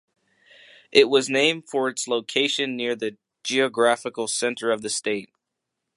[0.91, 5.29] It was named for its location near the geographical center of the state.